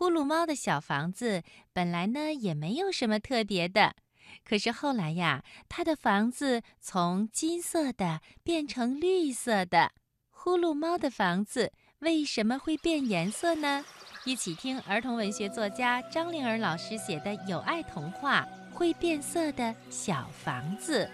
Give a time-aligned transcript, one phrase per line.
[0.00, 1.42] 呼噜猫的小房子
[1.74, 3.94] 本来呢也没有什么特别的，
[4.42, 9.92] 可是后来呀，它的房子从金色的变成绿色的。
[10.30, 13.84] 呼噜猫的房子为什么会变颜色呢？
[14.24, 21.06] 一起听儿童文学作家张灵儿老师写的有爱童话《会变色的小房子》。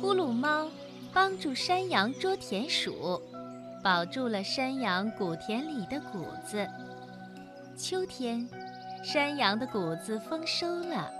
[0.00, 0.70] 呼噜猫
[1.12, 3.20] 帮助山羊捉田鼠。
[3.84, 6.66] 保住了山羊谷田里的谷子。
[7.76, 8.48] 秋天，
[9.04, 11.10] 山羊的谷子丰收了。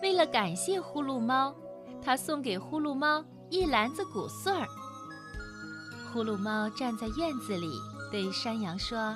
[0.00, 1.54] 为了感谢呼噜猫，
[2.02, 4.66] 他送给呼噜猫一篮子谷穗儿。
[6.10, 7.70] 呼噜猫站在院子里，
[8.10, 9.14] 对山羊说：“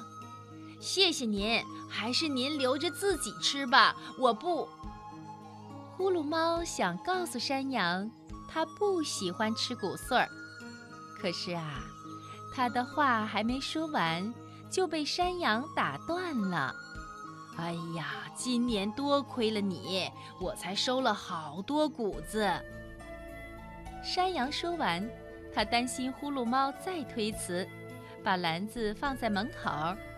[0.78, 4.68] 谢谢您，还是您留着自己吃吧，我不。”
[5.96, 8.10] 呼噜猫想告诉山羊，
[8.46, 10.28] 它不喜欢吃谷穗儿，
[11.18, 11.80] 可是啊。
[12.54, 14.32] 他的话还没说完，
[14.70, 16.72] 就被山羊打断了。
[17.56, 20.08] 哎呀，今年多亏了你，
[20.40, 22.48] 我才收了好多谷子。
[24.02, 25.08] 山羊说完，
[25.52, 27.66] 他担心呼噜猫再推辞，
[28.22, 29.70] 把篮子放在门口，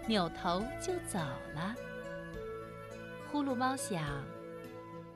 [0.06, 1.18] 扭头就走
[1.54, 1.74] 了。
[3.30, 4.02] 呼噜猫想，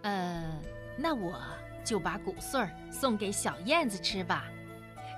[0.03, 0.59] 呃，
[0.97, 1.39] 那我
[1.85, 4.45] 就把谷穗儿送给小燕子吃吧。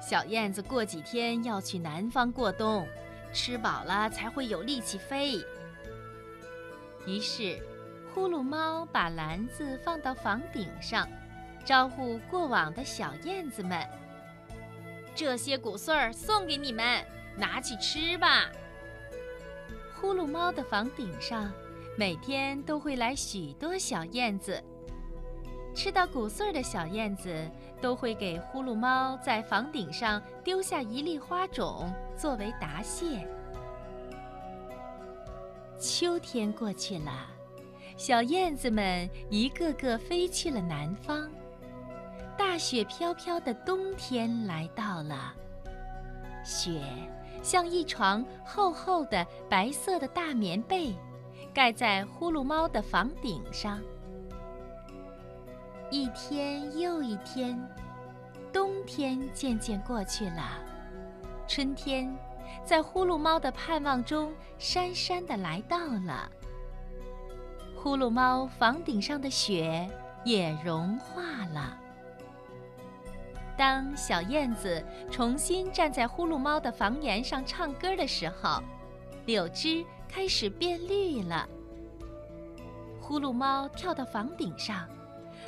[0.03, 2.87] 小燕子过几天要去南方过冬，
[3.33, 5.39] 吃饱了才会有力气飞。
[7.07, 7.57] 于是，
[8.13, 11.09] 呼噜猫把篮子放到房顶上，
[11.65, 13.81] 招呼过往的小燕子们
[15.15, 17.05] ：“这些谷穗儿送给你们，
[17.37, 18.51] 拿去吃吧。”
[19.95, 21.53] 呼噜猫的房顶上，
[21.97, 24.61] 每天都会来许多小燕子。
[25.75, 33.27] 吃到谷穗的小燕子都会给呼噜猫在房顶上丢下一粒花种作为答谢。
[35.79, 37.27] 秋天过去了，
[37.97, 41.29] 小燕子们一个个飞去了南方。
[42.37, 45.35] 大雪飘飘的冬天来到了，
[46.45, 46.81] 雪
[47.43, 50.95] 像一床厚厚的白色的大棉被，
[51.53, 53.81] 盖在呼噜猫的房顶上。
[55.93, 57.55] 一天又一天，
[58.51, 60.59] 冬天渐渐过去了，
[61.47, 62.11] 春天
[62.65, 66.33] 在呼噜猫的盼望中姗姗的来到了。
[67.77, 69.87] 呼噜猫房顶上的雪
[70.25, 71.21] 也融化
[71.53, 71.77] 了。
[73.55, 78.63] 当小燕子重新站在呼噜猫的房檐上唱歌的时候，
[79.27, 81.47] 柳枝开始变绿了。
[82.99, 84.89] 呼噜猫跳到房顶上。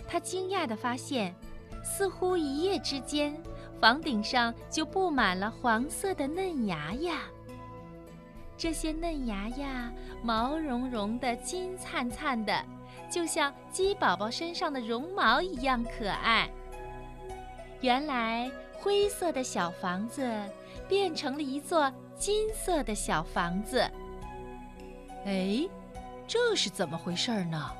[0.07, 1.35] 他惊讶地发现，
[1.83, 3.37] 似乎一夜之间，
[3.81, 7.23] 房顶上就布满了黄色的嫩芽呀。
[8.57, 12.65] 这些嫩芽呀，毛茸茸的、金灿灿的，
[13.11, 16.49] 就像鸡宝宝身上的绒毛一样可爱。
[17.81, 20.31] 原来，灰色的小房子
[20.89, 23.81] 变成了一座金色的小房子。
[25.27, 25.69] 哎，
[26.27, 27.71] 这是怎么回事呢？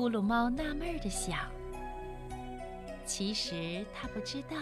[0.00, 1.40] 呼噜猫纳闷地想
[3.04, 4.56] ：“其实它不知道，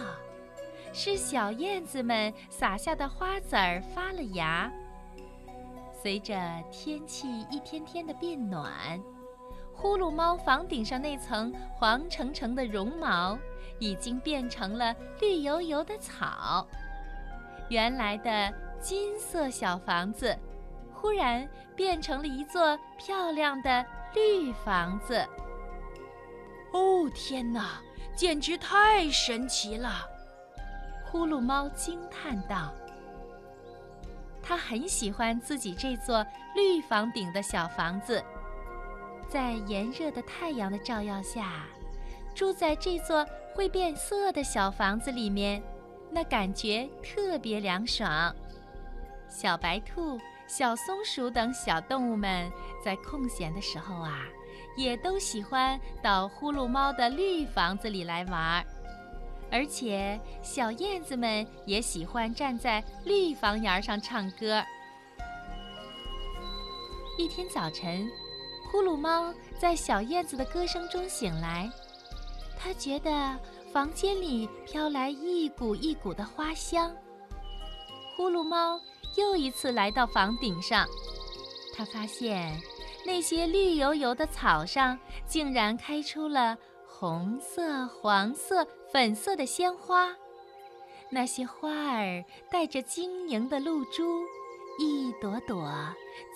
[0.93, 4.69] 是小燕子们撒下的花籽儿发了芽。
[5.93, 6.35] 随着
[6.73, 9.01] 天气一天天的变暖，
[9.73, 13.39] 呼噜猫房顶上那层黄澄澄的绒毛
[13.79, 16.67] 已经变成了绿油油的草。
[17.69, 20.37] 原来的金色小房子，
[20.93, 25.27] 忽然变成了一座漂亮的。”绿房子。
[26.73, 27.81] 哦，天哪，
[28.15, 30.07] 简直太神奇了！
[31.05, 32.73] 呼噜猫惊叹道。
[34.43, 36.25] 它很喜欢自己这座
[36.55, 38.23] 绿房顶的小房子，
[39.29, 41.65] 在炎热的太阳的照耀下，
[42.35, 45.63] 住在这座会变色的小房子里面，
[46.11, 48.35] 那感觉特别凉爽。
[49.29, 50.19] 小白兔。
[50.49, 52.51] 小松鼠等小动物们
[52.83, 54.25] 在空闲的时候啊，
[54.77, 58.65] 也都喜欢到呼噜猫的绿房子里来玩儿，
[59.53, 64.65] 而且小燕子们也喜欢站在绿房檐上唱歌。
[67.19, 68.09] 一天早晨，
[68.73, 71.71] 呼噜猫在小燕子的歌声中醒来，
[72.59, 73.39] 它觉得
[73.71, 76.91] 房间里飘来一股一股的花香。
[78.17, 78.81] 呼噜猫。
[79.19, 80.87] 又一次来到房顶上，
[81.77, 82.57] 他发现
[83.05, 86.57] 那些绿油油的草上竟然开出了
[86.87, 90.15] 红色、黄色、粉色的鲜花，
[91.11, 94.23] 那些花儿带着晶莹的露珠，
[94.79, 95.69] 一朵朵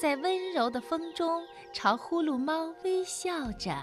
[0.00, 1.40] 在温柔的风中
[1.72, 3.76] 朝呼噜猫微笑着。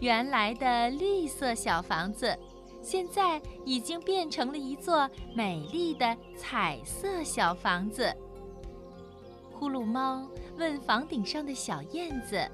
[0.00, 2.36] 原来的绿色小房子，
[2.82, 8.12] 现在已经变成了一座美丽的彩色小房子。
[9.52, 10.26] 呼噜猫
[10.58, 12.44] 问房顶上的小燕子：“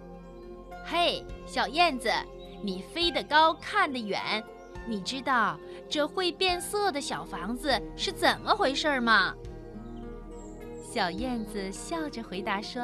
[0.85, 2.13] 嘿，小燕子，
[2.63, 4.45] 你飞得高，看得远，
[4.87, 5.59] 你知道
[5.89, 9.35] 这会变色的小房子是怎么回事吗？”
[10.85, 12.83] 小燕子笑着回答说：“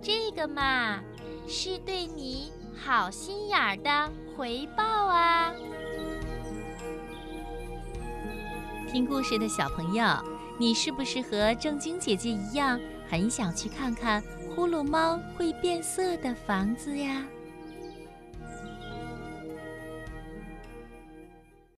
[0.00, 1.02] 这个嘛，
[1.46, 5.52] 是对你好心眼儿的回报啊。”
[8.94, 10.04] 听故事的小朋友，
[10.56, 12.78] 你是不是和正晶姐姐一样？
[13.08, 14.22] 很想去看看
[14.54, 17.26] 呼噜猫会变色的房子呀。